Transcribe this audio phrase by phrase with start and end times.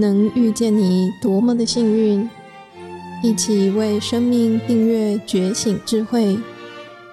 [0.00, 2.28] 能遇见你多么的幸运！
[3.22, 6.38] 一起为生命订阅觉醒智慧，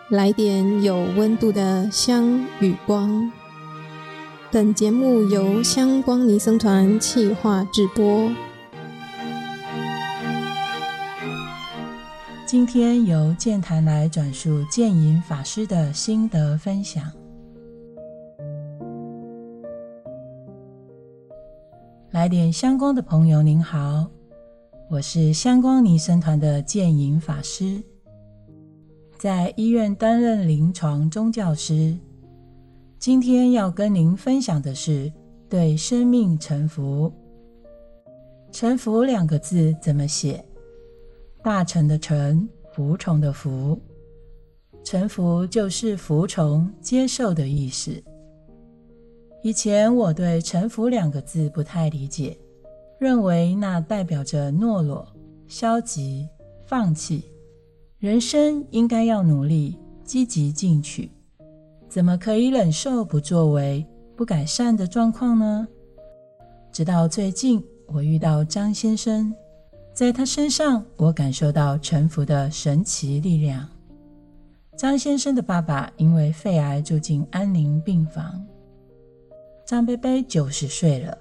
[0.10, 3.30] 来点有温度的香与光。
[4.50, 8.32] 本节目由香光尼僧团企划制播。
[12.46, 17.04] 今天由建坛来转述建隐法师的心得分享。
[22.28, 24.06] 来点香光的朋友，您好，
[24.90, 27.82] 我是香光尼僧团的建影法师，
[29.18, 31.98] 在医院担任临床宗教师。
[33.00, 35.10] 今天要跟您分享的是
[35.48, 37.10] 对生命臣服。
[38.52, 40.44] 臣服两个字怎么写？
[41.42, 43.80] 大臣的臣，服从的服。
[44.84, 48.04] 臣服就是服从、接受的意思。
[49.48, 52.38] 以前我对“臣服”两个字不太理解，
[53.00, 55.08] 认为那代表着懦弱、
[55.48, 56.28] 消极、
[56.66, 57.24] 放弃。
[57.98, 61.10] 人生应该要努力、积极进取，
[61.88, 63.86] 怎么可以忍受不作为、
[64.18, 65.66] 不改善的状况呢？
[66.70, 69.34] 直到最近，我遇到张先生，
[69.94, 73.66] 在他身上，我感受到臣服的神奇力量。
[74.76, 78.46] 张先生的爸爸因为肺癌住进安宁病房。
[79.68, 81.18] 张伯伯九十岁了，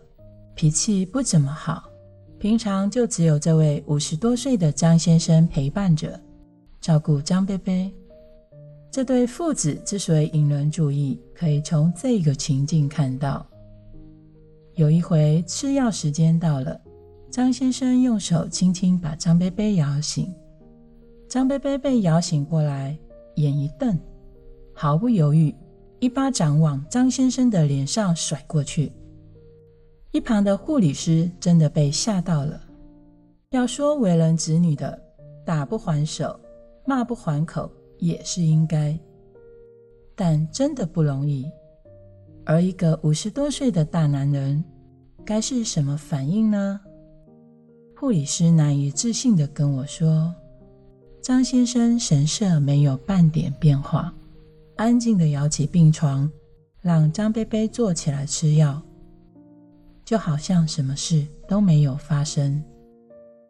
[0.54, 1.90] 脾气不怎么好，
[2.38, 6.16] 平常就只有这位五十多岁的张先生陪伴着，
[6.80, 7.92] 照顾张伯伯。
[8.88, 13.44] 这对父子之所以引人注意，可以从这个情境看到。
[14.76, 16.80] 有一回吃药时间到了，
[17.28, 20.32] 张先生用手轻轻把张伯伯摇醒，
[21.28, 22.96] 张伯伯被摇醒过来，
[23.34, 23.98] 眼一瞪，
[24.72, 25.52] 毫不犹豫。
[25.98, 28.92] 一巴掌往张先生的脸上甩过去，
[30.12, 32.60] 一旁的护理师真的被吓到了。
[33.50, 35.00] 要说为人子女的，
[35.44, 36.38] 打不还手，
[36.84, 38.98] 骂不还口也是应该，
[40.14, 41.50] 但真的不容易。
[42.44, 44.62] 而一个五十多岁的大男人，
[45.24, 46.78] 该是什么反应呢？
[47.98, 50.34] 护理师难以置信地跟我说
[51.22, 54.14] ：“张先生神色没有半点变化。”
[54.76, 56.30] 安静地摇起病床，
[56.82, 58.80] 让张贝贝坐起来吃药，
[60.04, 62.62] 就好像什么事都没有发生。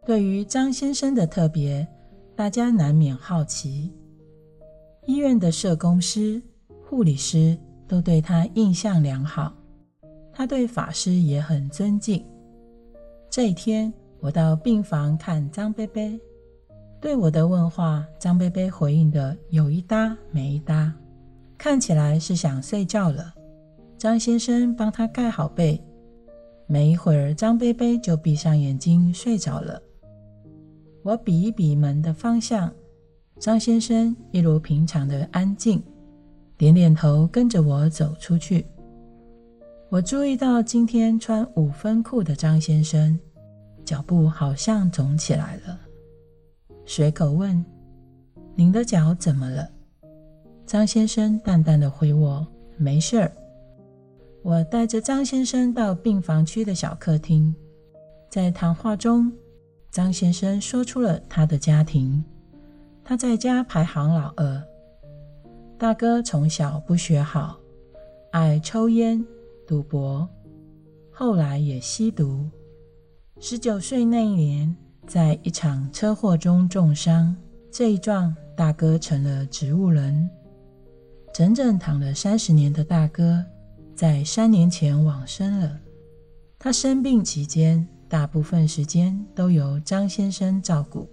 [0.05, 1.85] 对于张先生的特别，
[2.33, 3.91] 大家难免好奇。
[5.05, 6.41] 医院的社工师、
[6.81, 7.57] 护理师
[7.89, 9.53] 都对他印象良好，
[10.31, 12.25] 他对法师也很尊敬。
[13.29, 16.17] 这一天，我到病房看张贝贝，
[17.01, 20.93] 对我的问话，张贝贝回应的有一搭没一搭。
[21.57, 23.33] 看起来是想睡觉了，
[23.97, 25.83] 张先生帮他盖好被，
[26.67, 29.81] 没一会儿，张贝贝就闭上眼睛睡着了。
[31.03, 32.71] 我比一比门的方向，
[33.39, 35.81] 张先生一如平常的安静，
[36.57, 38.65] 点点头，跟着我走出去。
[39.89, 43.17] 我注意到今天穿五分裤的张先生，
[43.85, 45.79] 脚步好像肿起来了，
[46.85, 47.65] 随口问
[48.53, 49.67] ：“您的脚怎么了？”
[50.67, 52.45] 张先生淡淡的回我
[52.75, 53.31] ：“没事儿。”
[54.43, 57.55] 我带着张先生到病房区的小客厅，
[58.29, 59.31] 在谈话中，
[59.89, 62.21] 张先生说出了他的家庭。
[63.01, 64.61] 他在家排行老二，
[65.77, 67.57] 大哥从小不学好，
[68.31, 69.25] 爱抽烟、
[69.65, 70.27] 赌博，
[71.09, 72.45] 后来也吸毒。
[73.39, 77.33] 十九岁那一年，在一场车祸中重伤，
[77.71, 80.29] 这一撞，大哥成了植物人。
[81.37, 83.45] 整整躺了三十年的大哥，
[83.93, 85.79] 在三年前往生了。
[86.57, 91.07] 他生病期间，大部分时间都由张先生照顾。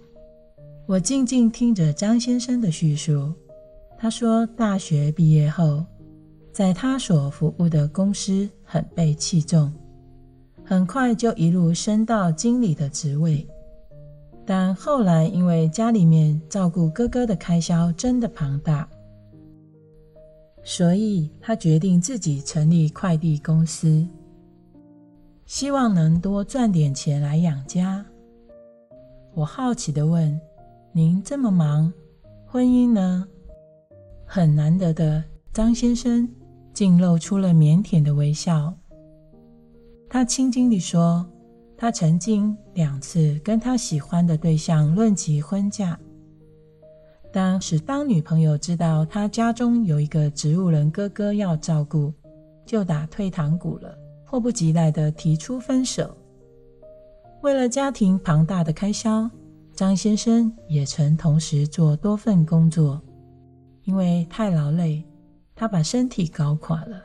[0.87, 3.31] 我静静听着张先生的叙述。
[3.99, 5.85] 他说，大学毕业后，
[6.51, 9.71] 在他所服务的公司很被器重，
[10.63, 13.47] 很快就一路升到经理的职位。
[14.43, 18.89] 但后来因为家里面照顾哥哥的开销真的庞大。
[20.67, 24.05] 所以他决定自己成立快递公司，
[25.45, 28.03] 希望能多赚点钱来养家。
[29.35, 30.41] 我好奇地问
[30.91, 31.93] ：“您这么忙，
[32.47, 33.27] 婚姻呢？”
[34.25, 35.23] 很难得的，
[35.53, 36.27] 张先生
[36.73, 38.73] 竟露出了腼腆的微笑。
[40.09, 41.29] 他轻轻地说
[41.77, 45.99] ：“他曾经两次跟他喜欢的对象论及婚嫁。”
[47.35, 52.13] 当时，当女朋友知道他家中有一个植物人哥哥要照顾，
[52.65, 53.93] 就打退堂鼓了，
[54.25, 56.15] 迫不及待地提出分手。
[57.41, 59.29] 为了家庭庞大的开销，
[59.73, 63.01] 张先生也曾同时做多份工作。
[63.83, 65.03] 因为太劳累，
[65.53, 67.01] 他把身体搞垮了。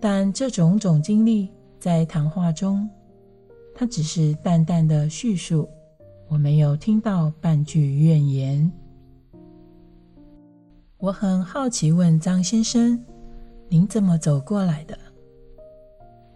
[0.00, 2.88] 但这种种经历在谈话中，
[3.74, 5.68] 他只是淡淡的叙述，
[6.28, 8.72] 我没有听到半句怨言。
[11.04, 12.98] 我很好奇，问张先生
[13.68, 14.98] ：“您怎么走过来的？”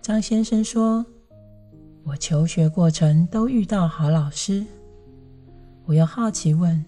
[0.03, 1.03] 张先生说
[2.05, 4.63] ：“我求学过程都遇到好老师。”
[5.89, 6.85] 我又好奇问。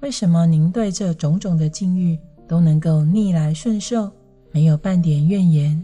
[0.00, 4.10] 为什么您对这种种的境遇都能够逆来顺受，
[4.50, 5.82] 没有半点怨言？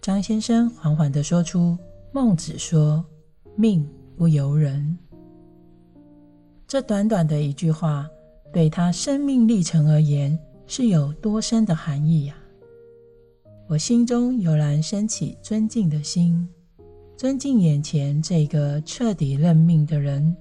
[0.00, 1.76] 张先生缓缓地说出
[2.10, 3.04] ：“孟子说，
[3.54, 3.86] 命
[4.16, 4.96] 不由人。”
[6.66, 8.08] 这短短的一句话，
[8.52, 12.36] 对他生命历程而言，是有多深的含义呀？
[13.68, 16.48] 我心中油然升起尊敬的心，
[17.16, 20.34] 尊敬眼前这个彻底认命的人。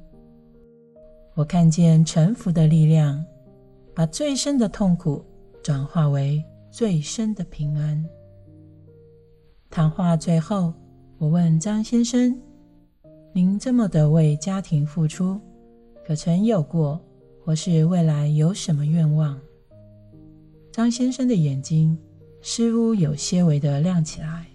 [1.34, 3.26] 我看见臣服的力量，
[3.94, 5.26] 把最深的痛苦
[5.64, 6.42] 转化为
[6.72, 8.04] 最深的平安。
[9.70, 10.74] 谈话最后，
[11.18, 12.40] 我问张先生
[13.34, 15.38] ：“您这么的为家庭付出，
[16.06, 17.02] 可曾有过，
[17.46, 19.40] 或是未来有什么愿望？”
[20.74, 21.98] 张先生的眼睛
[22.42, 24.48] 似乎有些微的亮起来。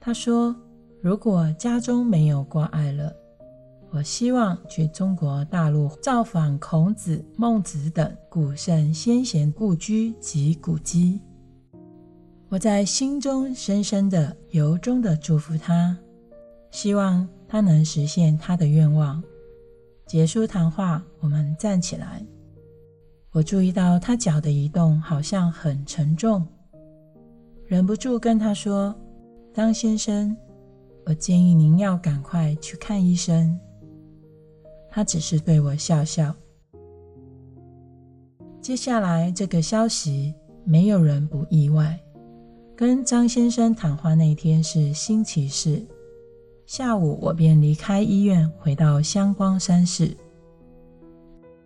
[0.00, 0.54] 他说
[1.00, 3.14] ：“如果家中没有挂碍了。”
[3.90, 11.20] 我希望去中国大陆造访孔子、孟子等古圣先贤故居及古迹。
[12.48, 15.96] 我在心中深深的、由衷的祝福他，
[16.72, 19.22] 希望他能实现他的愿望。
[20.06, 22.24] 结束谈话，我们站起来。
[23.32, 26.46] 我注意到他脚的移动好像很沉重，
[27.66, 28.94] 忍不住跟他说
[29.52, 30.36] ：“张先生，
[31.06, 33.58] 我建议您要赶快去看医生。”
[34.88, 36.32] 他只是对我笑笑。
[38.60, 40.32] 接下来这个消息，
[40.64, 41.98] 没有人不意外。
[42.76, 45.84] 跟张先生谈话那天是星期四，
[46.66, 50.16] 下午我便离开医院，回到香光山寺。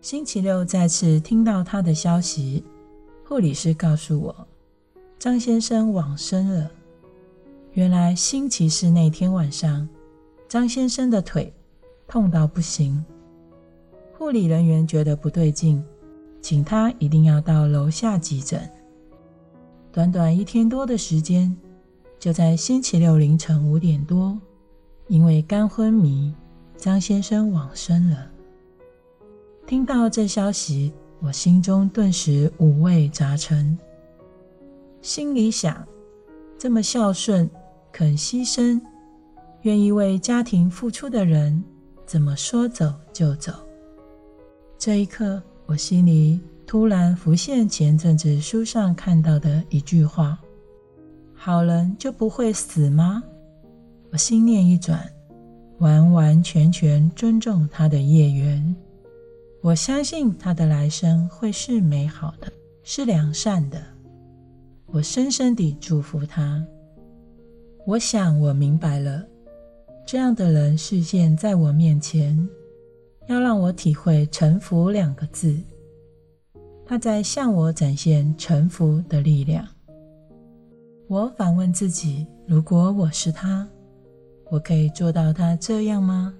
[0.01, 2.63] 星期六再次听到他的消息，
[3.25, 4.47] 护理师告诉我，
[5.17, 6.69] 张先生往生了。
[7.73, 9.87] 原来星期四那天晚上，
[10.49, 11.53] 张先生的腿
[12.05, 13.03] 痛到不行。
[14.17, 15.81] 护理人员觉得不对劲，
[16.41, 18.69] 请他一定要到楼下急诊。
[19.93, 21.55] 短短一天多的时间，
[22.19, 24.37] 就在星期六凌晨五点多，
[25.09, 26.31] 因为肝昏迷，
[26.77, 28.27] 张先生往生了。
[29.65, 33.75] 听到这消息，我心中顿时五味杂陈，
[35.01, 35.83] 心里想：
[36.59, 37.49] 这么孝顺、
[37.91, 38.79] 肯牺牲、
[39.63, 41.63] 愿意为家庭付出的人，
[42.05, 43.51] 怎么说走就走？
[44.77, 50.37] 这一刻，我心里突然浮现前阵子书上看到的一句话
[51.33, 53.23] ：“好人就不会死吗？”
[54.11, 55.07] 我心念一转，
[55.79, 58.75] 完完全全尊重他的业缘。
[59.61, 62.51] 我相信他的来生会是美好的，
[62.83, 63.81] 是良善的。
[64.87, 66.65] 我深深地祝福他。
[67.85, 69.23] 我想，我明白了，
[70.07, 72.49] 这样的人示现在我面前。
[73.27, 75.55] 要让我体会“臣服”两个字，
[76.83, 79.67] 他在向我展现臣服的力量。
[81.07, 83.69] 我反问自己：如果我是他，
[84.49, 86.33] 我可以做到他这样吗？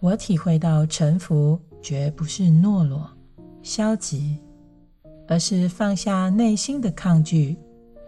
[0.00, 3.08] 我体会到臣服绝不是懦弱、
[3.62, 4.38] 消极，
[5.28, 7.56] 而是放下内心的抗拒、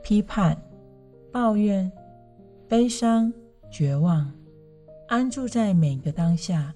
[0.02, 0.60] 批判、
[1.30, 1.90] 抱怨、
[2.66, 3.32] 悲伤、
[3.70, 4.32] 绝望，
[5.06, 6.74] 安住在每个当下。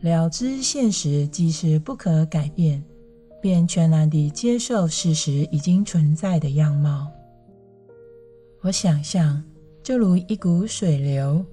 [0.00, 2.82] 了知现实即是不可改变，
[3.40, 7.06] 便全然地接受事实已经存在的样貌。
[8.62, 9.44] 我想象，
[9.82, 11.44] 就如一股水流，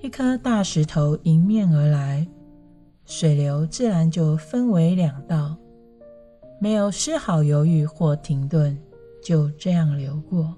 [0.00, 2.26] 一颗大石头迎面而来，
[3.04, 5.56] 水流自然就分为两道，
[6.60, 8.78] 没有丝毫犹豫或停顿，
[9.22, 10.54] 就这样流过。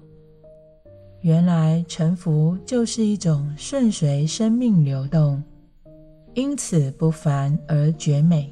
[1.21, 5.41] 原来沉浮就是一种顺随生命流动。
[6.35, 8.51] 因此不凡而绝美，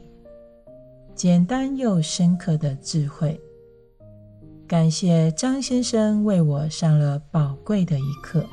[1.15, 3.41] 简单又深刻的智慧。
[4.71, 8.45] 感谢张先生为我上了宝贵的一课。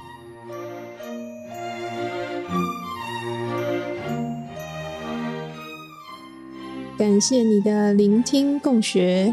[6.99, 9.33] 感谢你的聆听共学，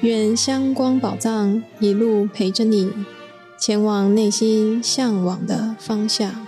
[0.00, 2.90] 愿香光宝藏一路陪着你。
[3.58, 6.43] 前往内心向往的方向。